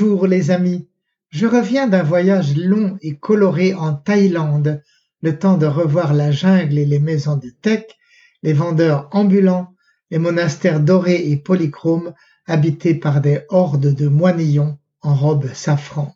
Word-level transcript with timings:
Bonjour 0.00 0.28
les 0.28 0.52
amis, 0.52 0.86
je 1.30 1.44
reviens 1.48 1.88
d'un 1.88 2.04
voyage 2.04 2.56
long 2.56 2.96
et 3.02 3.16
coloré 3.16 3.74
en 3.74 3.94
Thaïlande, 3.94 4.80
le 5.22 5.36
temps 5.36 5.58
de 5.58 5.66
revoir 5.66 6.14
la 6.14 6.30
jungle 6.30 6.78
et 6.78 6.84
les 6.84 7.00
maisons 7.00 7.36
de 7.36 7.50
teck, 7.50 7.96
les 8.44 8.52
vendeurs 8.52 9.08
ambulants, 9.10 9.74
les 10.12 10.20
monastères 10.20 10.78
dorés 10.78 11.28
et 11.28 11.36
polychromes 11.36 12.14
habités 12.46 12.94
par 12.94 13.20
des 13.20 13.40
hordes 13.48 13.92
de 13.92 14.06
moinillons 14.06 14.78
en 15.02 15.16
robes 15.16 15.52
safran. 15.52 16.14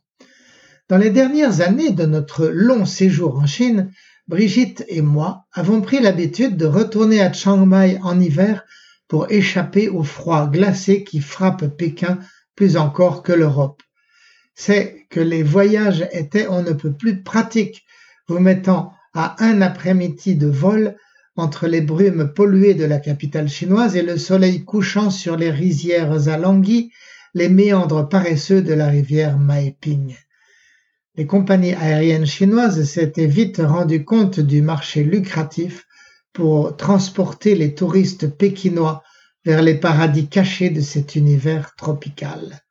Dans 0.88 0.98
les 0.98 1.10
dernières 1.10 1.60
années 1.60 1.90
de 1.90 2.06
notre 2.06 2.46
long 2.46 2.86
séjour 2.86 3.36
en 3.36 3.46
Chine, 3.46 3.90
Brigitte 4.28 4.84
et 4.86 5.02
moi 5.02 5.46
avons 5.52 5.80
pris 5.80 5.98
l'habitude 5.98 6.56
de 6.56 6.66
retourner 6.66 7.20
à 7.20 7.32
Chiang 7.32 7.66
Mai 7.66 7.98
en 8.04 8.20
hiver 8.20 8.64
pour 9.08 9.32
échapper 9.32 9.88
au 9.88 10.04
froid 10.04 10.46
glacé 10.46 11.02
qui 11.02 11.18
frappe 11.18 11.66
Pékin 11.76 12.20
plus 12.54 12.76
encore 12.76 13.22
que 13.22 13.32
l'Europe. 13.32 13.82
C'est 14.54 15.06
que 15.10 15.20
les 15.20 15.42
voyages 15.42 16.06
étaient 16.12 16.48
on 16.48 16.62
ne 16.62 16.72
peut 16.72 16.92
plus 16.92 17.22
pratiques, 17.22 17.84
vous 18.28 18.38
mettant 18.38 18.92
à 19.14 19.42
un 19.44 19.60
après-midi 19.60 20.36
de 20.36 20.48
vol 20.48 20.96
entre 21.36 21.66
les 21.66 21.80
brumes 21.80 22.32
polluées 22.34 22.74
de 22.74 22.84
la 22.84 22.98
capitale 22.98 23.48
chinoise 23.48 23.96
et 23.96 24.02
le 24.02 24.18
soleil 24.18 24.64
couchant 24.64 25.10
sur 25.10 25.36
les 25.36 25.50
rizières 25.50 26.28
alanguies, 26.28 26.90
les 27.34 27.48
méandres 27.48 28.08
paresseux 28.08 28.62
de 28.62 28.74
la 28.74 28.88
rivière 28.88 29.38
Maeping. 29.38 30.14
Les 31.16 31.26
compagnies 31.26 31.74
aériennes 31.74 32.26
chinoises 32.26 32.84
s'étaient 32.84 33.26
vite 33.26 33.60
rendues 33.62 34.04
compte 34.04 34.40
du 34.40 34.62
marché 34.62 35.02
lucratif 35.04 35.86
pour 36.32 36.76
transporter 36.76 37.54
les 37.54 37.74
touristes 37.74 38.28
pékinois 38.28 39.02
vers 39.44 39.62
les 39.62 39.74
paradis 39.74 40.28
cachés 40.28 40.70
de 40.70 40.80
cet 40.80 41.16
univers 41.16 41.74
tropical. 41.76 42.62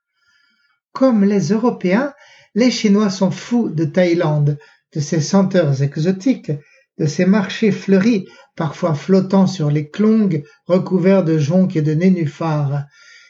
Comme 0.94 1.24
les 1.24 1.50
Européens, 1.50 2.14
les 2.56 2.72
Chinois 2.72 3.10
sont 3.10 3.32
fous 3.32 3.70
de 3.70 3.86
Thaïlande, 3.86 4.58
de 4.94 5.00
ses 5.00 5.22
senteurs 5.22 5.82
exotiques, 5.84 6.52
de 6.98 7.06
ses 7.06 7.26
marchés 7.26 7.72
fleuris, 7.72 8.28
parfois 8.56 8.94
flottant 8.94 9.48
sur 9.48 9.72
les 9.72 9.90
klongs 9.90 10.44
recouverts 10.66 11.24
de 11.24 11.38
joncs 11.38 11.76
et 11.76 11.82
de 11.82 11.94
nénuphars. 11.94 12.84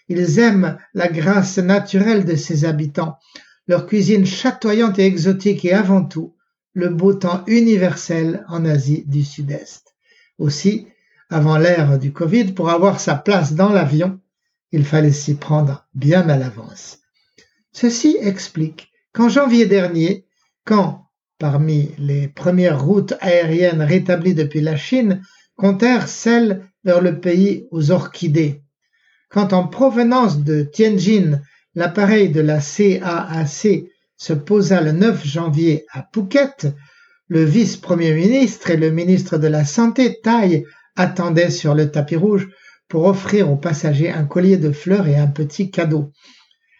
Ils 0.07 0.39
aiment 0.39 0.77
la 0.93 1.07
grâce 1.07 1.57
naturelle 1.57 2.25
de 2.25 2.35
ses 2.35 2.65
habitants, 2.65 3.17
leur 3.67 3.85
cuisine 3.85 4.25
chatoyante 4.25 4.99
et 4.99 5.05
exotique 5.05 5.63
et 5.65 5.73
avant 5.73 6.03
tout 6.03 6.35
le 6.73 6.89
beau 6.89 7.13
temps 7.13 7.43
universel 7.47 8.43
en 8.47 8.65
Asie 8.65 9.03
du 9.07 9.23
Sud-Est. 9.23 9.95
Aussi, 10.37 10.87
avant 11.31 11.57
l'ère 11.57 11.97
du 11.97 12.13
Covid, 12.13 12.53
pour 12.53 12.69
avoir 12.69 12.99
sa 12.99 13.15
place 13.15 13.53
dans 13.53 13.69
l'avion, 13.69 14.19
il 14.71 14.85
fallait 14.85 15.11
s'y 15.11 15.35
prendre 15.35 15.87
bien 15.95 16.29
à 16.29 16.37
l'avance. 16.37 16.99
Ceci 17.71 18.17
explique 18.21 18.91
qu'en 19.13 19.29
janvier 19.29 19.65
dernier, 19.65 20.25
quand, 20.65 21.07
parmi 21.39 21.91
les 21.97 22.27
premières 22.27 22.83
routes 22.83 23.15
aériennes 23.19 23.81
rétablies 23.81 24.35
depuis 24.35 24.61
la 24.61 24.75
Chine, 24.75 25.23
comptèrent 25.55 26.07
celles 26.07 26.65
vers 26.83 27.01
le 27.01 27.19
pays 27.19 27.67
aux 27.71 27.89
orchidées, 27.89 28.61
quand 29.29 29.53
en 29.53 29.67
provenance 29.67 30.43
de 30.43 30.61
Tianjin, 30.61 31.41
L'appareil 31.73 32.29
de 32.29 32.41
la 32.41 32.59
CAAC 32.59 33.85
se 34.17 34.33
posa 34.33 34.81
le 34.81 34.91
9 34.91 35.25
janvier 35.25 35.85
à 35.93 36.05
Phuket. 36.13 36.67
Le 37.29 37.45
vice-premier 37.45 38.13
ministre 38.13 38.71
et 38.71 38.77
le 38.77 38.91
ministre 38.91 39.37
de 39.37 39.47
la 39.47 39.63
Santé, 39.63 40.19
Thaï, 40.21 40.65
attendaient 40.95 41.49
sur 41.49 41.75
le 41.75 41.91
tapis 41.91 42.15
rouge 42.15 42.49
pour 42.87 43.05
offrir 43.05 43.49
aux 43.49 43.57
passagers 43.57 44.11
un 44.11 44.25
collier 44.25 44.57
de 44.57 44.71
fleurs 44.71 45.07
et 45.07 45.15
un 45.15 45.27
petit 45.27 45.71
cadeau. 45.71 46.11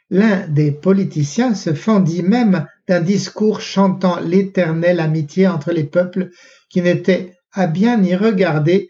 L'un 0.10 0.46
des 0.48 0.74
politiciens 0.74 1.56
se 1.56 1.74
fendit 1.74 2.22
même 2.22 2.68
d'un 2.88 3.00
discours 3.00 3.62
chantant 3.62 4.20
l'éternelle 4.20 5.00
amitié 5.00 5.48
entre 5.48 5.72
les 5.72 5.86
peuples 5.86 6.30
qui 6.70 6.82
n'était 6.82 7.38
à 7.54 7.68
bien 7.68 8.04
y 8.04 8.16
regarder 8.16 8.90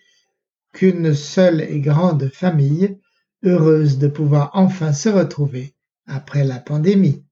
qu'une 0.74 1.14
seule 1.14 1.62
et 1.62 1.80
grande 1.80 2.30
famille, 2.34 2.98
heureuse 3.44 3.98
de 3.98 4.08
pouvoir 4.08 4.52
enfin 4.54 4.94
se 4.94 5.10
retrouver 5.10 5.76
après 6.08 6.44
la 6.44 6.60
pandémie. 6.60 7.24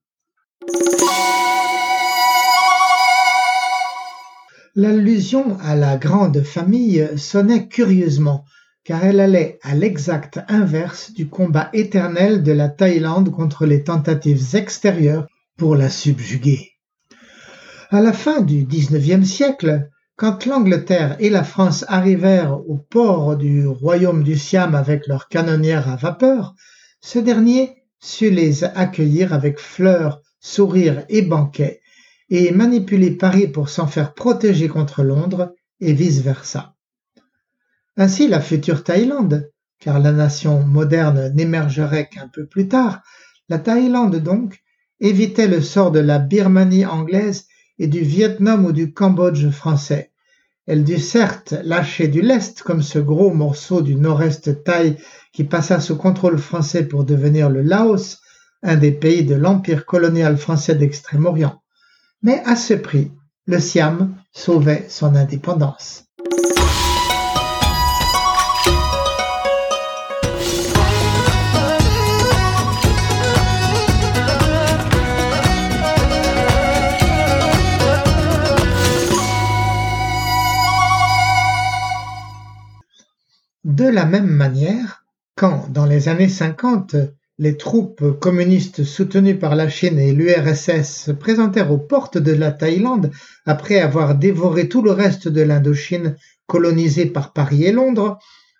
L'allusion 4.76 5.58
à 5.60 5.74
la 5.74 5.96
grande 5.96 6.42
famille 6.42 7.08
sonnait 7.16 7.66
curieusement, 7.66 8.44
car 8.84 9.04
elle 9.04 9.18
allait 9.18 9.58
à 9.62 9.74
l'exact 9.74 10.38
inverse 10.46 11.12
du 11.12 11.28
combat 11.28 11.70
éternel 11.72 12.44
de 12.44 12.52
la 12.52 12.68
Thaïlande 12.68 13.32
contre 13.32 13.66
les 13.66 13.82
tentatives 13.82 14.54
extérieures 14.54 15.26
pour 15.56 15.74
la 15.74 15.90
subjuguer. 15.90 16.70
À 17.90 18.00
la 18.00 18.12
fin 18.12 18.42
du 18.42 18.64
XIXe 18.64 19.28
siècle, 19.28 19.88
quand 20.14 20.46
l'Angleterre 20.46 21.16
et 21.18 21.30
la 21.30 21.42
France 21.42 21.84
arrivèrent 21.88 22.60
au 22.68 22.76
port 22.76 23.36
du 23.36 23.66
royaume 23.66 24.22
du 24.22 24.38
Siam 24.38 24.76
avec 24.76 25.08
leurs 25.08 25.26
canonnières 25.26 25.88
à 25.88 25.96
vapeur, 25.96 26.54
ce 27.00 27.18
dernier 27.18 27.82
sut 27.98 28.30
les 28.30 28.62
accueillir 28.62 29.32
avec 29.32 29.58
fleurs, 29.58 30.20
sourires 30.38 31.04
et 31.08 31.22
banquets, 31.22 31.79
et 32.30 32.52
manipuler 32.52 33.10
Paris 33.10 33.48
pour 33.48 33.68
s'en 33.68 33.86
faire 33.86 34.14
protéger 34.14 34.68
contre 34.68 35.02
Londres, 35.02 35.54
et 35.80 35.92
vice-versa. 35.92 36.74
Ainsi 37.96 38.28
la 38.28 38.40
future 38.40 38.84
Thaïlande, 38.84 39.50
car 39.78 39.98
la 39.98 40.12
nation 40.12 40.62
moderne 40.62 41.32
n'émergerait 41.34 42.08
qu'un 42.08 42.28
peu 42.28 42.46
plus 42.46 42.68
tard, 42.68 43.02
la 43.48 43.58
Thaïlande 43.58 44.16
donc, 44.16 44.62
évitait 45.00 45.48
le 45.48 45.62
sort 45.62 45.90
de 45.90 46.00
la 46.00 46.18
Birmanie 46.18 46.84
anglaise 46.84 47.46
et 47.78 47.86
du 47.86 48.00
Vietnam 48.00 48.66
ou 48.66 48.72
du 48.72 48.92
Cambodge 48.92 49.48
français, 49.48 50.10
elle 50.66 50.84
dut 50.84 51.00
certes 51.00 51.54
lâcher 51.64 52.06
du 52.06 52.22
lest, 52.22 52.62
comme 52.62 52.80
ce 52.80 53.00
gros 53.00 53.34
morceau 53.34 53.82
du 53.82 53.96
nord-est 53.96 54.62
thaï 54.62 54.98
qui 55.32 55.42
passa 55.42 55.80
sous 55.80 55.96
contrôle 55.96 56.38
français 56.38 56.86
pour 56.86 57.02
devenir 57.02 57.50
le 57.50 57.62
Laos, 57.62 58.20
un 58.62 58.76
des 58.76 58.92
pays 58.92 59.24
de 59.24 59.34
l'empire 59.34 59.84
colonial 59.84 60.36
français 60.36 60.76
d'Extrême-Orient. 60.76 61.59
Mais 62.22 62.42
à 62.44 62.54
ce 62.54 62.74
prix, 62.74 63.10
le 63.46 63.58
Siam 63.58 64.14
sauvait 64.30 64.84
son 64.90 65.14
indépendance. 65.14 66.04
De 83.64 83.86
la 83.86 84.04
même 84.04 84.26
manière, 84.26 85.06
quand, 85.36 85.70
dans 85.70 85.86
les 85.86 86.08
années 86.10 86.28
50, 86.28 86.96
les 87.40 87.56
troupes 87.56 88.20
communistes 88.20 88.84
soutenues 88.84 89.38
par 89.38 89.56
la 89.56 89.70
Chine 89.70 89.98
et 89.98 90.12
l'URSS 90.12 91.04
se 91.06 91.10
présentèrent 91.10 91.72
aux 91.72 91.78
portes 91.78 92.18
de 92.18 92.32
la 92.32 92.52
Thaïlande 92.52 93.10
après 93.46 93.80
avoir 93.80 94.14
dévoré 94.14 94.68
tout 94.68 94.82
le 94.82 94.90
reste 94.90 95.26
de 95.26 95.40
l'Indochine 95.40 96.16
colonisée 96.46 97.06
par 97.06 97.32
Paris 97.32 97.64
et 97.64 97.72
Londres, 97.72 98.18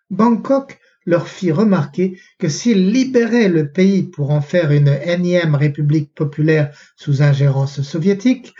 Bangkok 0.08 0.78
leur 1.04 1.28
fit 1.28 1.52
remarquer 1.52 2.18
que 2.38 2.48
s'ils 2.48 2.90
libéraient 2.90 3.50
le 3.50 3.70
pays 3.70 4.04
pour 4.04 4.30
en 4.30 4.40
faire 4.40 4.72
une 4.72 4.96
énième 5.04 5.54
république 5.54 6.14
populaire 6.14 6.74
sous 6.96 7.20
ingérence 7.20 7.82
soviétique, 7.82 8.54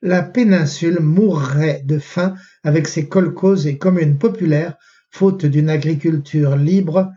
la 0.00 0.22
péninsule 0.22 1.00
mourrait 1.00 1.82
de 1.84 1.98
faim 1.98 2.34
avec 2.64 2.88
ses 2.88 3.08
kolkhozes 3.08 3.66
et 3.66 3.76
communes 3.76 4.16
populaires 4.16 4.78
faute 5.10 5.44
d'une 5.44 5.68
agriculture 5.68 6.56
libre 6.56 7.10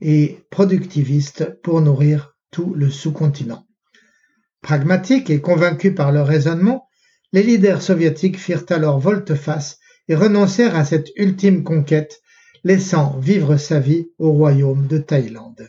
et 0.00 0.38
productiviste 0.50 1.60
pour 1.62 1.80
nourrir 1.80 2.36
tout 2.50 2.74
le 2.74 2.90
sous-continent. 2.90 3.66
Pragmatiques 4.62 5.30
et 5.30 5.40
convaincus 5.40 5.94
par 5.94 6.12
leur 6.12 6.26
raisonnement, 6.26 6.88
les 7.32 7.42
leaders 7.42 7.82
soviétiques 7.82 8.38
firent 8.38 8.64
alors 8.70 8.98
volte-face 8.98 9.78
et 10.08 10.14
renoncèrent 10.14 10.76
à 10.76 10.84
cette 10.84 11.10
ultime 11.16 11.64
conquête, 11.64 12.20
laissant 12.64 13.18
vivre 13.18 13.56
sa 13.56 13.80
vie 13.80 14.08
au 14.18 14.32
royaume 14.32 14.86
de 14.86 14.98
Thaïlande. 14.98 15.68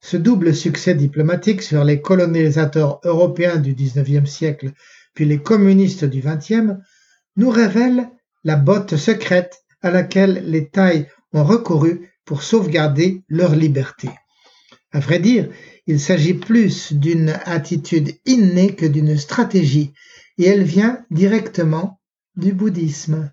Ce 0.00 0.16
double 0.16 0.54
succès 0.54 0.94
diplomatique 0.94 1.62
sur 1.62 1.84
les 1.84 2.00
colonisateurs 2.00 3.00
européens 3.04 3.56
du 3.56 3.74
XIXe 3.74 4.30
siècle 4.30 4.72
puis 5.16 5.24
les 5.24 5.38
communistes 5.38 6.04
du 6.04 6.20
XXe 6.20 6.78
nous 7.36 7.50
révèle 7.50 8.08
la 8.44 8.54
botte 8.54 8.96
secrète 8.96 9.64
à 9.82 9.90
laquelle 9.90 10.44
les 10.46 10.68
Thaïs 10.68 11.06
ont 11.32 11.42
recouru 11.42 12.12
pour 12.26 12.42
sauvegarder 12.42 13.22
leur 13.28 13.54
liberté. 13.54 14.10
À 14.92 15.00
vrai 15.00 15.20
dire, 15.20 15.48
il 15.86 16.00
s'agit 16.00 16.34
plus 16.34 16.92
d'une 16.92 17.30
attitude 17.44 18.18
innée 18.26 18.74
que 18.74 18.84
d'une 18.84 19.16
stratégie, 19.16 19.94
et 20.36 20.46
elle 20.46 20.64
vient 20.64 21.04
directement 21.10 22.00
du 22.36 22.52
bouddhisme. 22.52 23.32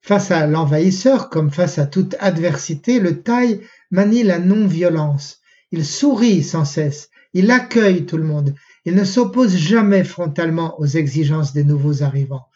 Face 0.00 0.30
à 0.30 0.46
l'envahisseur, 0.46 1.28
comme 1.28 1.50
face 1.50 1.78
à 1.78 1.86
toute 1.86 2.16
adversité, 2.18 2.98
le 2.98 3.22
Thaï 3.22 3.60
manie 3.90 4.22
la 4.22 4.38
non-violence. 4.38 5.40
Il 5.70 5.84
sourit 5.84 6.42
sans 6.42 6.64
cesse 6.64 7.08
Il 7.34 7.50
accueille 7.50 8.06
tout 8.06 8.16
le 8.16 8.24
monde. 8.24 8.54
Il 8.84 8.94
ne 8.94 9.04
s'oppose 9.04 9.56
jamais 9.56 10.02
frontalement 10.02 10.80
aux 10.80 10.86
exigences 10.86 11.52
des 11.52 11.64
nouveaux 11.64 12.02
arrivants. 12.02 12.46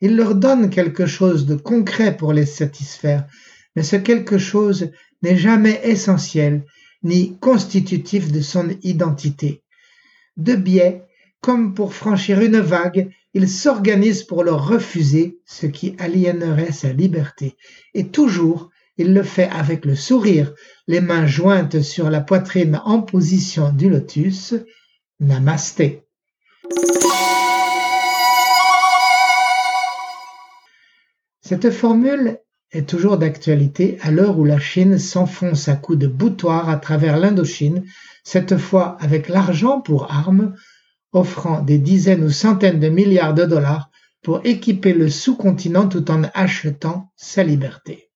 Il 0.00 0.16
leur 0.16 0.34
donne 0.34 0.70
quelque 0.70 1.06
chose 1.06 1.46
de 1.46 1.54
concret 1.56 2.16
pour 2.16 2.32
les 2.32 2.46
satisfaire, 2.46 3.26
mais 3.74 3.82
ce 3.82 3.96
quelque 3.96 4.38
chose 4.38 4.90
n'est 5.22 5.36
jamais 5.36 5.80
essentiel 5.84 6.64
ni 7.02 7.36
constitutif 7.38 8.30
de 8.30 8.40
son 8.40 8.70
identité. 8.82 9.62
De 10.36 10.54
biais, 10.54 11.04
comme 11.40 11.74
pour 11.74 11.94
franchir 11.94 12.40
une 12.40 12.60
vague, 12.60 13.10
il 13.34 13.48
s'organise 13.48 14.22
pour 14.22 14.44
leur 14.44 14.68
refuser 14.68 15.38
ce 15.44 15.66
qui 15.66 15.96
aliénerait 15.98 16.72
sa 16.72 16.92
liberté. 16.92 17.56
Et 17.94 18.08
toujours, 18.08 18.70
il 18.98 19.14
le 19.14 19.22
fait 19.22 19.48
avec 19.48 19.84
le 19.84 19.96
sourire, 19.96 20.54
les 20.86 21.00
mains 21.00 21.26
jointes 21.26 21.80
sur 21.80 22.10
la 22.10 22.20
poitrine 22.20 22.80
en 22.84 23.02
position 23.02 23.72
du 23.72 23.88
lotus. 23.88 24.54
Namasté. 25.18 26.02
Cette 31.40 31.70
formule 31.70 32.38
est 32.72 32.88
toujours 32.88 33.18
d'actualité 33.18 33.98
à 34.00 34.10
l'heure 34.10 34.38
où 34.38 34.44
la 34.44 34.58
Chine 34.58 34.98
s'enfonce 34.98 35.68
à 35.68 35.76
coups 35.76 35.98
de 35.98 36.06
boutoir 36.06 36.68
à 36.68 36.76
travers 36.76 37.18
l'Indochine, 37.18 37.84
cette 38.24 38.56
fois 38.56 38.96
avec 39.00 39.28
l'argent 39.28 39.80
pour 39.80 40.10
armes, 40.10 40.54
offrant 41.12 41.60
des 41.60 41.78
dizaines 41.78 42.24
ou 42.24 42.30
centaines 42.30 42.80
de 42.80 42.88
milliards 42.88 43.34
de 43.34 43.44
dollars 43.44 43.90
pour 44.22 44.40
équiper 44.44 44.94
le 44.94 45.10
sous-continent 45.10 45.88
tout 45.88 46.10
en 46.10 46.22
achetant 46.34 47.12
sa 47.16 47.42
liberté. 47.42 48.08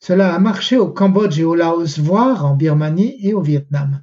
Cela 0.00 0.34
a 0.34 0.38
marché 0.38 0.76
au 0.76 0.88
Cambodge 0.88 1.38
et 1.38 1.44
au 1.44 1.54
Laos, 1.54 1.98
voire 1.98 2.44
en 2.44 2.54
Birmanie 2.54 3.16
et 3.22 3.34
au 3.34 3.40
Vietnam. 3.40 4.02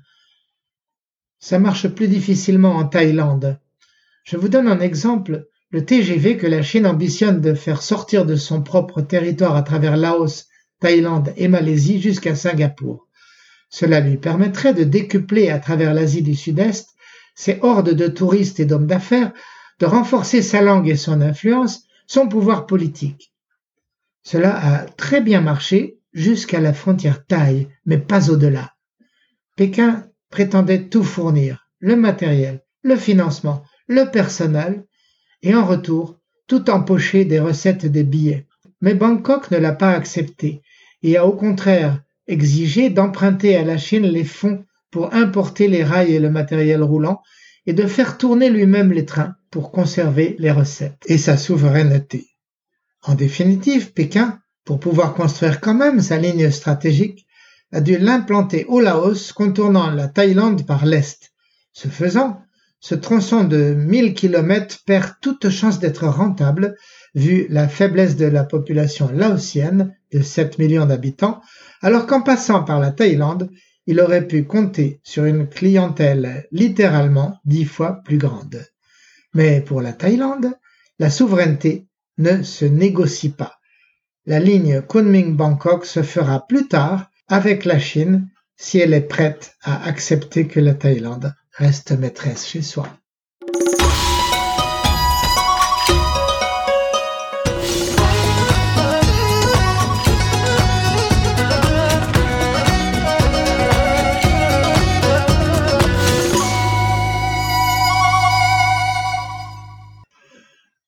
Ça 1.40 1.60
marche 1.60 1.90
plus 1.90 2.08
difficilement 2.08 2.78
en 2.78 2.86
Thaïlande. 2.86 3.60
Je 4.24 4.38
vous 4.38 4.50
donne 4.50 4.68
un 4.68 4.80
exemple 4.80 5.48
le 5.72 5.86
TGV 5.86 6.38
que 6.38 6.48
la 6.48 6.64
Chine 6.64 6.88
ambitionne 6.88 7.42
de 7.42 7.54
faire 7.54 7.82
sortir 7.82 8.26
de 8.26 8.36
son 8.36 8.62
propre 8.62 9.02
territoire 9.02 9.56
à 9.56 9.62
travers 9.62 9.98
Laos, 9.98 10.48
Thaïlande 10.80 11.34
et 11.38 11.48
Malaisie 11.48 12.02
jusqu'à 12.02 12.36
Singapour. 12.36 13.08
Cela 13.70 14.00
lui 14.00 14.18
permettrait 14.18 14.74
de 14.74 14.84
décupler 14.84 15.50
à 15.50 15.60
travers 15.60 15.94
l'Asie 15.94 16.24
du 16.24 16.36
Sud-Est 16.36 16.90
ses 17.36 17.60
hordes 17.62 17.94
de 17.94 18.08
touristes 18.08 18.60
et 18.60 18.66
d'hommes 18.66 18.88
d'affaires, 18.88 19.32
de 19.80 19.86
renforcer 19.86 20.42
sa 20.42 20.62
langue 20.62 20.90
et 20.90 20.98
son 20.98 21.22
influence, 21.22 21.84
son 22.06 22.28
pouvoir 22.28 22.66
politique. 22.66 23.34
Cela 24.24 24.58
a 24.58 24.86
très 24.86 25.22
bien 25.22 25.40
marché 25.40 26.00
jusqu'à 26.12 26.60
la 26.60 26.74
frontière 26.74 27.26
thaï, 27.26 27.70
mais 27.86 27.98
pas 27.98 28.30
au-delà. 28.30 28.74
Pékin 29.56 30.06
prétendait 30.30 30.90
tout 30.90 31.04
fournir, 31.04 31.70
le 31.80 31.96
matériel, 31.96 32.62
le 32.82 32.98
financement, 32.98 33.64
le 33.88 34.12
personnel, 34.12 34.84
et 35.44 35.56
en 35.56 35.66
retour 35.66 36.18
tout 36.48 36.70
empocher 36.70 37.26
des 37.26 37.40
recettes 37.40 37.86
des 37.86 38.04
billets. 38.04 38.46
Mais 38.82 38.94
Bangkok 38.94 39.52
ne 39.52 39.58
l'a 39.58 39.74
pas 39.74 39.92
accepté 39.92 40.62
et 41.04 41.18
a 41.18 41.26
au 41.26 41.34
contraire 41.34 42.02
exigé 42.28 42.90
d'emprunter 42.90 43.56
à 43.56 43.64
la 43.64 43.78
Chine 43.78 44.06
les 44.06 44.24
fonds 44.24 44.66
pour 44.92 45.14
importer 45.14 45.68
les 45.68 45.84
rails 45.84 46.14
et 46.14 46.20
le 46.20 46.30
matériel 46.30 46.84
roulant 46.84 47.22
et 47.66 47.74
de 47.74 47.86
faire 47.88 48.18
tourner 48.18 48.50
lui-même 48.50 48.92
les 48.92 49.06
trains 49.06 49.36
pour 49.52 49.72
conserver 49.72 50.36
les 50.40 50.52
recettes 50.52 51.04
et 51.08 51.18
sa 51.18 51.38
souveraineté. 51.38 52.28
En 53.04 53.16
définitive, 53.16 53.94
Pékin, 53.94 54.40
pour 54.66 54.80
pouvoir 54.80 55.14
construire 55.14 55.62
quand 55.62 55.74
même 55.74 56.02
sa 56.02 56.18
ligne 56.18 56.52
stratégique, 56.52 57.26
a 57.72 57.82
dû 57.82 57.98
l'implanter 57.98 58.66
au 58.66 58.80
Laos 58.80 59.32
contournant 59.34 59.92
la 59.92 60.08
Thaïlande 60.08 60.66
par 60.66 60.86
l'est. 60.86 61.32
Ce 61.72 61.88
faisant, 61.88 62.42
ce 62.80 62.96
tronçon 62.96 63.44
de 63.44 63.74
1000 63.74 64.14
km 64.14 64.80
perd 64.86 65.14
toute 65.22 65.50
chance 65.50 65.80
d'être 65.80 66.08
rentable 66.08 66.76
vu 67.14 67.46
la 67.50 67.68
faiblesse 67.68 68.16
de 68.16 68.26
la 68.26 68.44
population 68.44 69.10
laotienne 69.12 69.96
de 70.14 70.22
7 70.22 70.58
millions 70.60 70.86
d'habitants, 70.86 71.42
alors 71.82 72.06
qu'en 72.06 72.22
passant 72.22 72.64
par 72.64 72.80
la 72.80 72.92
Thaïlande, 72.92 73.50
il 73.86 74.00
aurait 74.00 74.28
pu 74.28 74.46
compter 74.46 75.02
sur 75.04 75.26
une 75.26 75.48
clientèle 75.50 76.48
littéralement 76.52 77.40
dix 77.46 77.66
fois 77.66 78.02
plus 78.06 78.18
grande. 78.18 78.64
Mais 79.34 79.62
pour 79.62 79.82
la 79.82 79.94
Thaïlande, 79.94 80.54
la 81.00 81.10
souveraineté 81.10 81.88
ne 82.18 82.44
se 82.44 82.66
négocie 82.66 83.32
pas. 83.32 83.56
La 84.26 84.40
ligne 84.40 84.82
Kunming-Bangkok 84.82 85.86
se 85.86 86.04
fera 86.04 86.46
plus 86.46 86.68
tard 86.68 87.10
avec 87.28 87.66
la 87.66 87.80
Chine 87.80 88.30
si 88.58 88.80
elle 88.80 88.94
est 88.94 89.02
prête 89.02 89.56
à 89.64 89.86
accepter 89.86 90.48
que 90.48 90.60
la 90.60 90.74
Thaïlande 90.74 91.34
reste 91.60 91.92
maîtresse 91.92 92.48
chez 92.48 92.62
soi. 92.62 92.88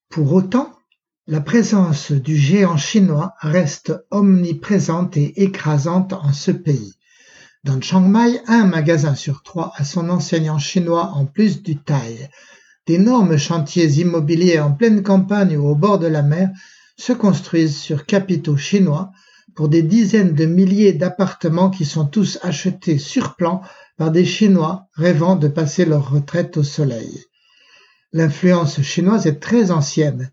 Pour 0.09 0.33
autant, 0.33 0.71
la 1.27 1.41
présence 1.41 2.13
du 2.13 2.37
géant 2.37 2.77
chinois 2.77 3.33
reste 3.41 3.93
omniprésente 4.09 5.17
et 5.17 5.43
écrasante 5.43 6.13
en 6.13 6.31
ce 6.31 6.51
pays. 6.51 6.93
Dans 7.63 7.79
Chiang 7.79 8.01
Mai, 8.01 8.41
un 8.47 8.65
magasin 8.65 9.13
sur 9.13 9.43
trois 9.43 9.71
a 9.75 9.83
son 9.83 10.09
enseignant 10.09 10.57
chinois 10.57 11.11
en 11.13 11.27
plus 11.27 11.61
du 11.61 11.77
Thaï. 11.77 12.27
D'énormes 12.87 13.37
chantiers 13.37 13.99
immobiliers 13.99 14.59
en 14.59 14.71
pleine 14.71 15.03
campagne 15.03 15.55
ou 15.57 15.67
au 15.67 15.75
bord 15.75 15.99
de 15.99 16.07
la 16.07 16.23
mer 16.23 16.49
se 16.97 17.13
construisent 17.13 17.77
sur 17.77 18.07
capitaux 18.07 18.57
chinois 18.57 19.11
pour 19.53 19.69
des 19.69 19.83
dizaines 19.83 20.33
de 20.33 20.45
milliers 20.47 20.93
d'appartements 20.93 21.69
qui 21.69 21.85
sont 21.85 22.07
tous 22.07 22.39
achetés 22.41 22.97
sur 22.97 23.35
plan 23.35 23.61
par 23.95 24.09
des 24.09 24.25
Chinois 24.25 24.87
rêvant 24.95 25.35
de 25.35 25.47
passer 25.47 25.85
leur 25.85 26.09
retraite 26.09 26.57
au 26.57 26.63
soleil. 26.63 27.25
L'influence 28.11 28.81
chinoise 28.81 29.27
est 29.27 29.39
très 29.39 29.69
ancienne, 29.69 30.31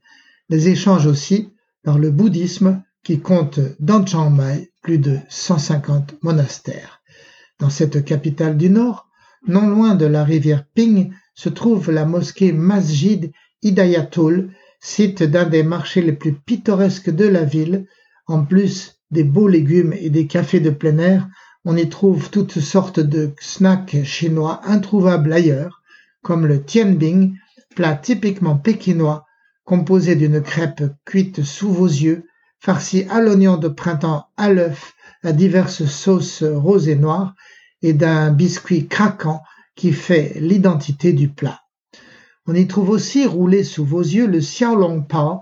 les 0.49 0.69
échanges 0.69 1.05
aussi 1.05 1.53
par 1.85 1.99
le 1.99 2.11
bouddhisme 2.11 2.83
qui 3.03 3.21
compte 3.21 3.61
dans 3.81 4.07
Chiang 4.07 4.31
Mai 4.31 4.73
plus 4.81 4.97
de 4.97 5.19
150 5.29 6.23
monastères. 6.23 6.98
Dans 7.59 7.71
cette 7.71 8.05
capitale 8.05 8.57
du 8.57 8.71
Nord, 8.71 9.09
non 9.49 9.69
loin 9.69 9.97
de 9.97 10.07
la 10.07 10.23
rivière 10.23 10.65
Ping, 10.75 11.13
se 11.35 11.49
trouve 11.49 11.91
la 11.91 12.05
mosquée 12.05 12.53
Masjid 12.53 13.33
Hidayatul, 13.63 14.53
site 14.81 15.25
d'un 15.25 15.45
des 15.45 15.65
marchés 15.65 16.03
les 16.03 16.13
plus 16.13 16.35
pittoresques 16.35 17.11
de 17.11 17.27
la 17.27 17.43
ville. 17.43 17.87
En 18.29 18.45
plus 18.45 19.01
des 19.11 19.25
beaux 19.25 19.49
légumes 19.49 19.93
et 19.93 20.09
des 20.09 20.29
cafés 20.29 20.61
de 20.61 20.71
plein 20.71 20.99
air, 20.99 21.29
on 21.65 21.77
y 21.77 21.89
trouve 21.89 22.31
toutes 22.31 22.61
sortes 22.61 23.01
de 23.01 23.33
snacks 23.41 24.05
chinois 24.05 24.61
introuvables 24.65 25.33
ailleurs, 25.33 25.83
comme 26.23 26.47
le 26.47 26.63
tianbing, 26.63 27.35
plat 27.75 27.97
typiquement 27.97 28.57
pékinois, 28.57 29.27
composé 29.65 30.15
d'une 30.15 30.41
crêpe 30.43 30.85
cuite 31.05 31.43
sous 31.43 31.73
vos 31.73 31.87
yeux, 31.87 32.25
farcie 32.61 33.05
à 33.11 33.21
l'oignon 33.21 33.57
de 33.57 33.69
printemps 33.69 34.27
à 34.37 34.53
l'œuf 34.53 34.95
à 35.23 35.33
diverses 35.33 35.85
sauces 35.85 36.43
roses 36.43 36.89
et 36.89 36.97
noires 36.97 37.35
et 37.83 37.93
d'un 37.93 38.31
biscuit 38.31 38.87
craquant 38.87 39.43
qui 39.77 39.93
fait 39.93 40.35
l'identité 40.41 41.13
du 41.13 41.29
plat. 41.29 41.61
On 42.47 42.55
y 42.55 42.67
trouve 42.67 42.91
aussi 42.91 43.27
roulé 43.27 43.63
sous 43.63 43.85
vos 43.85 44.01
yeux 44.01 44.27
le 44.27 44.39
xiaolong 44.39 45.03
pao, 45.03 45.41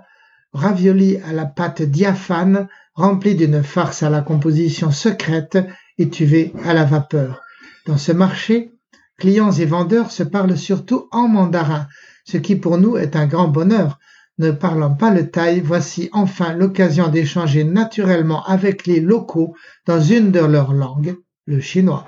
ravioli 0.53 1.19
à 1.19 1.33
la 1.33 1.47
pâte 1.47 1.83
diaphane 1.83 2.69
rempli 2.95 3.35
d'une 3.35 3.63
farce 3.63 4.03
à 4.03 4.11
la 4.11 4.23
composition 4.23 4.91
secrète 4.91 5.59
étuvée 5.99 6.53
à 6.65 6.75
la 6.75 6.85
vapeur. 6.85 7.43
Dans 7.87 7.99
ce 7.99 8.13
marché, 8.13 8.73
clients 9.19 9.53
et 9.53 9.67
vendeurs 9.67 10.11
se 10.11 10.23
parlent 10.23 10.57
surtout 10.57 11.09
en 11.13 11.29
mandarin, 11.29 11.87
ce 12.25 12.39
qui 12.39 12.57
pour 12.57 12.79
nous 12.79 12.97
est 12.97 13.15
un 13.15 13.27
grand 13.27 13.49
bonheur, 13.49 13.99
ne 14.39 14.51
parlant 14.51 14.95
pas 14.95 15.11
le 15.11 15.31
thaï, 15.31 15.61
voici 15.61 16.09
enfin 16.13 16.53
l'occasion 16.53 17.09
d'échanger 17.09 17.65
naturellement 17.65 18.45
avec 18.45 18.87
les 18.87 19.01
locaux 19.01 19.55
dans 19.87 20.01
une 20.01 20.31
de 20.31 20.41
leurs 20.41 20.73
langues, 20.73 21.17
le 21.47 21.61
chinois. 21.61 22.07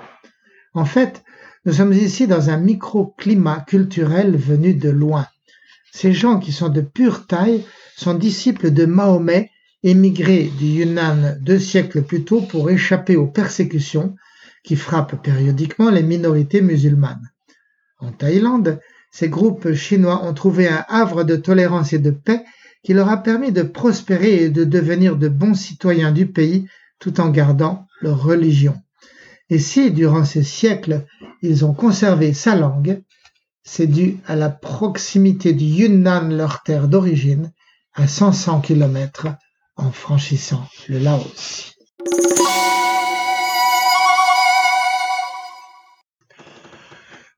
En 0.73 0.85
fait, 0.85 1.23
nous 1.65 1.73
sommes 1.73 1.93
ici 1.93 2.27
dans 2.27 2.49
un 2.49 2.57
microclimat 2.57 3.61
culturel 3.61 4.37
venu 4.37 4.73
de 4.73 4.89
loin. 4.89 5.27
Ces 5.91 6.13
gens 6.13 6.39
qui 6.39 6.51
sont 6.51 6.69
de 6.69 6.81
pure 6.81 7.25
taille 7.25 7.65
sont 7.95 8.13
disciples 8.13 8.71
de 8.71 8.85
Mahomet, 8.85 9.49
émigrés 9.83 10.51
du 10.57 10.65
Yunnan 10.65 11.37
deux 11.41 11.59
siècles 11.59 12.03
plus 12.03 12.23
tôt 12.23 12.41
pour 12.41 12.69
échapper 12.69 13.15
aux 13.15 13.27
persécutions 13.27 14.15
qui 14.63 14.75
frappent 14.75 15.21
périodiquement 15.23 15.89
les 15.89 16.03
minorités 16.03 16.61
musulmanes. 16.61 17.31
En 17.97 18.11
Thaïlande, 18.11 18.79
ces 19.11 19.29
groupes 19.29 19.73
chinois 19.73 20.23
ont 20.23 20.33
trouvé 20.33 20.67
un 20.67 20.85
havre 20.87 21.23
de 21.23 21.35
tolérance 21.35 21.93
et 21.93 21.99
de 21.99 22.11
paix 22.11 22.43
qui 22.83 22.93
leur 22.93 23.09
a 23.09 23.17
permis 23.17 23.51
de 23.51 23.63
prospérer 23.63 24.43
et 24.43 24.49
de 24.49 24.63
devenir 24.63 25.17
de 25.17 25.27
bons 25.27 25.55
citoyens 25.55 26.11
du 26.11 26.27
pays 26.27 26.67
tout 26.99 27.19
en 27.19 27.29
gardant 27.29 27.87
leur 28.01 28.21
religion. 28.23 28.75
Et 29.49 29.59
si, 29.59 29.91
durant 29.91 30.25
ces 30.25 30.43
siècles, 30.43 31.05
ils 31.41 31.65
ont 31.65 31.73
conservé 31.73 32.33
sa 32.33 32.55
langue. 32.55 33.01
C'est 33.63 33.87
dû 33.87 34.17
à 34.27 34.35
la 34.35 34.49
proximité 34.49 35.53
du 35.53 35.65
Yunnan, 35.65 36.29
leur 36.29 36.63
terre 36.63 36.87
d'origine, 36.87 37.51
à 37.93 38.07
500 38.07 38.61
km 38.61 39.27
en 39.75 39.91
franchissant 39.91 40.65
le 40.87 40.99
Laos. 40.99 41.73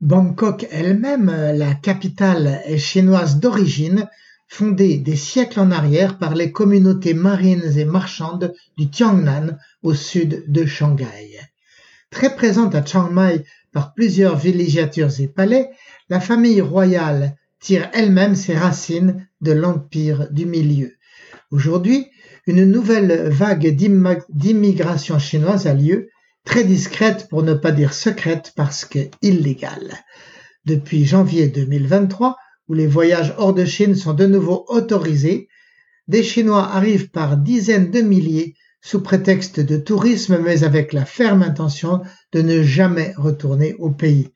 Bangkok 0.02 0.66
elle-même, 0.72 1.32
la 1.54 1.76
capitale, 1.76 2.60
chinoise 2.80 3.40
d'origine, 3.40 4.10
fondée 4.48 4.98
des 4.98 5.16
siècles 5.16 5.60
en 5.60 5.70
arrière 5.70 6.18
par 6.18 6.34
les 6.34 6.52
communautés 6.52 7.14
marines 7.14 7.78
et 7.78 7.86
marchandes 7.86 8.52
du 8.78 8.90
Tiangnan 8.90 9.58
au 9.84 9.94
sud 9.94 10.46
de 10.48 10.66
Shanghai. 10.66 11.40
Très 12.10 12.36
présente 12.36 12.74
à 12.74 12.84
Chiang 12.84 13.12
Mai 13.12 13.44
par 13.72 13.94
plusieurs 13.94 14.38
villégiatures 14.38 15.20
et 15.20 15.28
palais, 15.28 15.70
la 16.10 16.20
famille 16.20 16.62
royale 16.62 17.36
tire 17.60 17.88
elle-même 17.94 18.36
ses 18.36 18.58
racines 18.58 19.28
de 19.42 19.52
l'Empire 19.52 20.32
du 20.32 20.48
Milieu. 20.48 20.96
Aujourd'hui, 21.52 22.08
une 22.48 22.66
nouvelle 22.66 23.30
vague 23.30 23.68
d'immigration 24.30 25.20
chinoise 25.20 25.68
a 25.68 25.76
lieu, 25.76 26.10
très 26.46 26.64
discrète 26.64 27.28
pour 27.30 27.44
ne 27.44 27.54
pas 27.54 27.72
dire 27.72 27.94
secrète 27.94 28.54
parce 28.56 28.86
que 28.86 29.00
illégale. 29.22 29.98
Depuis 30.66 31.06
janvier 31.06 31.48
2023, 31.48 32.38
où 32.68 32.74
les 32.74 32.88
voyages 32.88 33.34
hors 33.38 33.54
de 33.54 33.66
Chine 33.66 33.96
sont 33.96 34.14
de 34.14 34.26
nouveau 34.26 34.66
autorisés, 34.68 35.48
des 36.08 36.24
Chinois 36.24 36.68
arrivent 36.68 37.10
par 37.10 37.38
dizaines 37.38 37.92
de 37.92 38.02
milliers 38.02 38.56
sous 38.82 39.02
prétexte 39.02 39.60
de 39.60 39.78
tourisme 39.78 40.40
mais 40.44 40.64
avec 40.64 40.94
la 40.94 41.06
ferme 41.06 41.44
intention 41.44 42.02
de 42.32 42.42
ne 42.42 42.64
jamais 42.64 43.14
retourner 43.18 43.76
au 43.76 43.92
pays. 43.92 44.30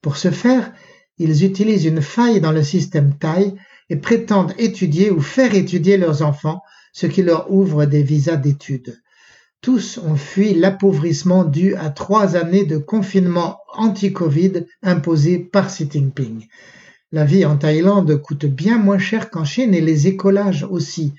Pour 0.00 0.16
ce 0.16 0.30
faire, 0.30 0.72
ils 1.18 1.44
utilisent 1.44 1.84
une 1.84 2.02
faille 2.02 2.40
dans 2.40 2.52
le 2.52 2.62
système 2.62 3.16
Thai 3.18 3.54
et 3.90 3.96
prétendent 3.96 4.54
étudier 4.58 5.10
ou 5.10 5.20
faire 5.20 5.54
étudier 5.54 5.96
leurs 5.98 6.22
enfants, 6.22 6.62
ce 6.92 7.06
qui 7.06 7.22
leur 7.22 7.52
ouvre 7.52 7.84
des 7.84 8.02
visas 8.02 8.36
d'études. 8.36 9.01
Tous 9.62 9.98
ont 9.98 10.16
fui 10.16 10.54
l'appauvrissement 10.54 11.44
dû 11.44 11.76
à 11.76 11.90
trois 11.90 12.34
années 12.34 12.64
de 12.64 12.78
confinement 12.78 13.60
anti-Covid 13.74 14.66
imposé 14.82 15.38
par 15.38 15.68
Xi 15.68 15.88
Jinping. 15.88 16.48
La 17.12 17.24
vie 17.24 17.44
en 17.44 17.56
Thaïlande 17.56 18.20
coûte 18.20 18.44
bien 18.44 18.76
moins 18.76 18.98
cher 18.98 19.30
qu'en 19.30 19.44
Chine 19.44 19.72
et 19.72 19.80
les 19.80 20.08
écolages 20.08 20.66
aussi. 20.68 21.14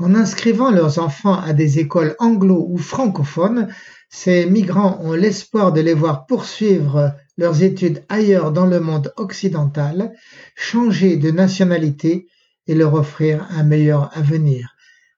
En 0.00 0.16
inscrivant 0.16 0.72
leurs 0.72 0.98
enfants 0.98 1.38
à 1.38 1.52
des 1.52 1.78
écoles 1.78 2.16
anglo 2.18 2.66
ou 2.68 2.78
francophones, 2.78 3.68
ces 4.10 4.46
migrants 4.46 4.98
ont 5.00 5.12
l'espoir 5.12 5.72
de 5.72 5.80
les 5.80 5.94
voir 5.94 6.26
poursuivre 6.26 7.14
leurs 7.38 7.62
études 7.62 8.02
ailleurs 8.08 8.50
dans 8.50 8.66
le 8.66 8.80
monde 8.80 9.12
occidental, 9.16 10.12
changer 10.56 11.16
de 11.16 11.30
nationalité 11.30 12.26
et 12.66 12.74
leur 12.74 12.94
offrir 12.94 13.46
un 13.50 13.62
meilleur 13.62 14.10
avenir. 14.18 14.73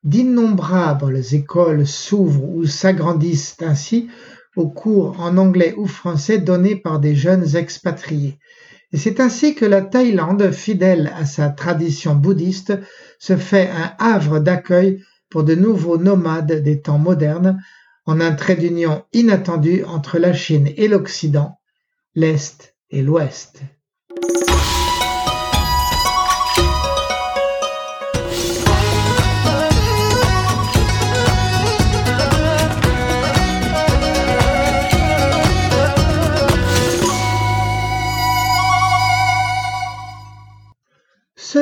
D'innombrables 0.07 1.21
écoles 1.33 1.85
s'ouvrent 1.85 2.49
ou 2.55 2.65
s'agrandissent 2.65 3.57
ainsi 3.61 4.09
aux 4.55 4.69
cours 4.69 5.21
en 5.21 5.37
anglais 5.37 5.75
ou 5.77 5.87
français 5.89 6.39
donnés 6.39 6.77
par 6.77 7.01
des 7.01 7.17
jeunes 7.17 7.57
expatriés. 7.57 8.39
Et 8.93 8.99
c'est 8.99 9.19
ainsi 9.19 9.57
que 9.57 9.65
la 9.65 9.83
Thaïlande, 9.83 10.53
fidèle 10.53 11.13
à 11.17 11.25
sa 11.25 11.49
tradition 11.49 12.15
bouddhiste, 12.15 12.79
se 13.19 13.37
fait 13.37 13.69
un 13.69 13.95
havre 13.99 14.39
d'accueil 14.39 15.03
pour 15.29 15.43
de 15.43 15.57
nouveaux 15.57 15.99
nomades 15.99 16.63
des 16.63 16.81
temps 16.81 16.99
modernes, 16.99 17.61
en 18.05 18.21
un 18.21 18.33
trait 18.33 18.55
d'union 18.55 19.05
inattendu 19.13 19.83
entre 19.83 20.21
la 20.21 20.33
Chine 20.33 20.69
et 20.77 20.87
l'Occident, 20.87 21.59
l'Est 22.15 22.77
et 22.91 23.03
l'Ouest. 23.03 23.61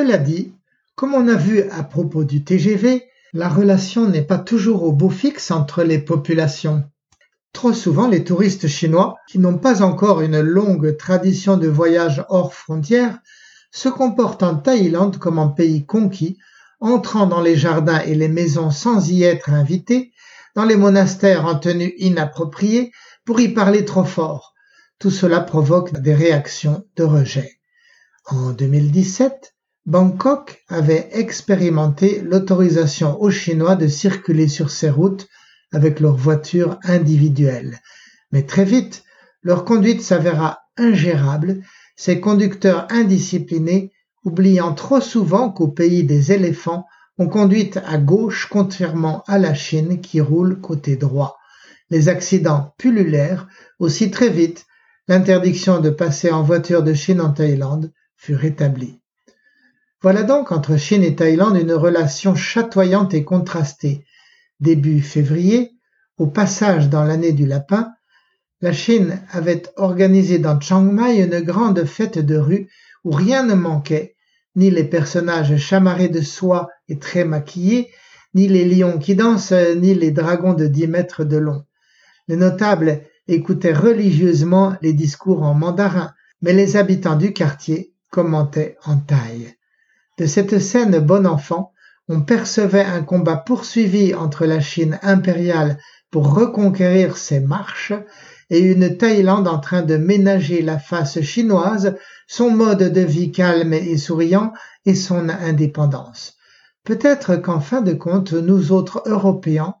Cela 0.05 0.19
dit, 0.19 0.53
comme 0.93 1.15
on 1.15 1.27
a 1.27 1.33
vu 1.33 1.63
à 1.71 1.81
propos 1.81 2.25
du 2.25 2.43
TGV, 2.43 3.07
la 3.33 3.49
relation 3.49 4.07
n'est 4.07 4.21
pas 4.21 4.37
toujours 4.37 4.83
au 4.83 4.91
beau 4.91 5.09
fixe 5.09 5.49
entre 5.49 5.81
les 5.81 5.97
populations. 5.97 6.83
Trop 7.53 7.73
souvent, 7.73 8.07
les 8.07 8.23
touristes 8.23 8.67
chinois, 8.67 9.15
qui 9.27 9.39
n'ont 9.39 9.57
pas 9.57 9.81
encore 9.81 10.21
une 10.21 10.41
longue 10.41 10.95
tradition 10.95 11.57
de 11.57 11.67
voyage 11.67 12.23
hors 12.29 12.53
frontières, 12.53 13.17
se 13.71 13.89
comportent 13.89 14.43
en 14.43 14.53
Thaïlande 14.53 15.17
comme 15.17 15.39
en 15.39 15.49
pays 15.49 15.87
conquis, 15.87 16.37
entrant 16.79 17.25
dans 17.25 17.41
les 17.41 17.55
jardins 17.55 18.01
et 18.01 18.13
les 18.13 18.29
maisons 18.29 18.69
sans 18.69 19.09
y 19.09 19.23
être 19.23 19.49
invités, 19.49 20.11
dans 20.55 20.65
les 20.65 20.77
monastères 20.77 21.47
en 21.47 21.55
tenue 21.55 21.95
inappropriée, 21.97 22.91
pour 23.25 23.39
y 23.39 23.47
parler 23.49 23.85
trop 23.85 24.05
fort. 24.05 24.53
Tout 24.99 25.09
cela 25.09 25.39
provoque 25.39 25.93
des 25.99 26.13
réactions 26.13 26.85
de 26.95 27.03
rejet. 27.03 27.59
En 28.27 28.51
2017, 28.51 29.54
Bangkok 29.87 30.63
avait 30.67 31.09
expérimenté 31.11 32.21
l'autorisation 32.21 33.21
aux 33.21 33.29
Chinois 33.29 33.75
de 33.75 33.87
circuler 33.87 34.47
sur 34.47 34.71
ces 34.71 34.89
routes 34.89 35.27
avec 35.71 35.99
leurs 35.99 36.17
voitures 36.17 36.79
individuelles. 36.83 37.79
Mais 38.31 38.47
très 38.47 38.65
vite, 38.65 39.03
leur 39.43 39.63
conduite 39.63 40.01
s'avéra 40.01 40.61
ingérable, 40.75 41.61
ces 41.95 42.19
conducteurs 42.19 42.87
indisciplinés 42.89 43.91
oubliant 44.23 44.73
trop 44.73 45.01
souvent 45.01 45.51
qu'au 45.51 45.67
pays 45.67 46.03
des 46.03 46.31
éléphants, 46.31 46.87
on 47.19 47.27
conduit 47.27 47.69
à 47.85 47.99
gauche 47.99 48.47
contrairement 48.49 49.23
à 49.27 49.37
la 49.37 49.53
Chine 49.53 50.01
qui 50.01 50.19
roule 50.19 50.59
côté 50.61 50.95
droit. 50.95 51.37
Les 51.91 52.09
accidents 52.09 52.73
pullulèrent 52.79 53.47
aussi 53.77 54.09
très 54.09 54.29
vite, 54.29 54.65
l'interdiction 55.07 55.79
de 55.79 55.91
passer 55.91 56.31
en 56.31 56.41
voiture 56.41 56.81
de 56.81 56.95
Chine 56.95 57.21
en 57.21 57.31
Thaïlande 57.31 57.93
fut 58.17 58.35
rétablie. 58.35 58.99
Voilà 60.05 60.21
donc 60.21 60.51
entre 60.51 60.77
Chine 60.77 61.03
et 61.03 61.15
Thaïlande 61.15 61.57
une 61.57 61.73
relation 61.73 62.35
chatoyante 62.35 63.15
et 63.15 63.23
contrastée. 63.23 64.05
Début 64.59 65.01
février, 65.01 65.71
au 66.19 66.27
passage 66.27 66.89
dans 66.89 67.03
l'année 67.03 67.31
du 67.31 67.47
lapin, 67.47 67.91
la 68.61 68.71
Chine 68.71 69.19
avait 69.31 69.63
organisé 69.77 70.37
dans 70.37 70.59
Chiang 70.59 70.83
Mai 70.83 71.23
une 71.23 71.39
grande 71.41 71.85
fête 71.85 72.19
de 72.19 72.37
rue 72.37 72.69
où 73.03 73.09
rien 73.09 73.43
ne 73.47 73.55
manquait, 73.55 74.15
ni 74.55 74.69
les 74.69 74.83
personnages 74.83 75.57
chamarrés 75.57 76.09
de 76.09 76.21
soie 76.21 76.69
et 76.87 76.99
très 76.99 77.25
maquillés, 77.25 77.89
ni 78.35 78.47
les 78.47 78.65
lions 78.65 78.99
qui 78.99 79.15
dansent, 79.15 79.53
ni 79.75 79.95
les 79.95 80.11
dragons 80.11 80.53
de 80.53 80.67
dix 80.67 80.85
mètres 80.85 81.23
de 81.23 81.37
long. 81.37 81.63
Les 82.27 82.35
notables 82.37 83.01
écoutaient 83.27 83.73
religieusement 83.73 84.75
les 84.83 84.93
discours 84.93 85.41
en 85.41 85.55
mandarin, 85.55 86.13
mais 86.43 86.53
les 86.53 86.77
habitants 86.77 87.15
du 87.15 87.33
quartier 87.33 87.95
commentaient 88.11 88.77
en 88.85 88.97
taille. 88.97 89.55
De 90.17 90.25
cette 90.25 90.59
scène 90.59 90.99
bon 90.99 91.27
enfant, 91.27 91.73
on 92.07 92.21
percevait 92.21 92.85
un 92.85 93.01
combat 93.01 93.35
poursuivi 93.35 94.13
entre 94.13 94.45
la 94.45 94.61
Chine 94.61 94.97
impériale 95.01 95.77
pour 96.09 96.33
reconquérir 96.33 97.17
ses 97.17 97.41
marches 97.41 97.93
et 98.49 98.59
une 98.59 98.95
Thaïlande 98.95 99.47
en 99.47 99.59
train 99.59 99.81
de 99.81 99.97
ménager 99.97 100.61
la 100.61 100.79
face 100.79 101.19
chinoise, 101.21 101.95
son 102.27 102.51
mode 102.51 102.93
de 102.93 103.01
vie 103.01 103.31
calme 103.31 103.73
et 103.73 103.97
souriant 103.97 104.53
et 104.85 104.95
son 104.95 105.27
indépendance. 105.27 106.35
Peut-être 106.85 107.35
qu'en 107.35 107.59
fin 107.59 107.81
de 107.81 107.93
compte, 107.93 108.33
nous 108.33 108.71
autres 108.71 109.01
Européens 109.07 109.75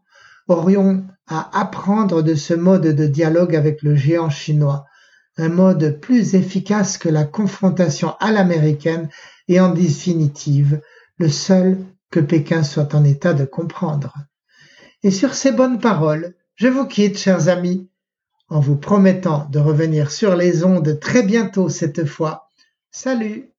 aurions 0.47 1.05
à 1.27 1.49
apprendre 1.59 2.21
de 2.21 2.35
ce 2.35 2.53
mode 2.53 2.87
de 2.87 3.07
dialogue 3.07 3.55
avec 3.55 3.83
le 3.83 3.95
géant 3.95 4.29
chinois, 4.29 4.85
un 5.37 5.49
mode 5.49 5.99
plus 6.01 6.35
efficace 6.35 6.97
que 6.97 7.09
la 7.09 7.23
confrontation 7.23 8.15
à 8.19 8.31
l'américaine 8.31 9.09
et 9.47 9.59
en 9.59 9.69
définitive 9.69 10.81
le 11.17 11.29
seul 11.29 11.77
que 12.11 12.19
Pékin 12.19 12.63
soit 12.63 12.93
en 12.95 13.03
état 13.03 13.33
de 13.33 13.45
comprendre. 13.45 14.13
Et 15.03 15.11
sur 15.11 15.33
ces 15.33 15.51
bonnes 15.51 15.79
paroles, 15.79 16.35
je 16.55 16.67
vous 16.67 16.85
quitte, 16.85 17.17
chers 17.17 17.49
amis, 17.49 17.89
en 18.49 18.59
vous 18.59 18.77
promettant 18.77 19.47
de 19.49 19.59
revenir 19.59 20.11
sur 20.11 20.35
les 20.35 20.63
ondes 20.63 20.99
très 20.99 21.23
bientôt 21.23 21.69
cette 21.69 22.05
fois. 22.05 22.49
Salut 22.91 23.54